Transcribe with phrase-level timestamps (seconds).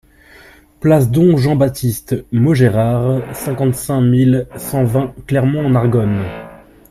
[0.79, 6.23] Place Dom Jean-Baptiste Maugérard, cinquante-cinq mille cent vingt Clermont-en-Argonne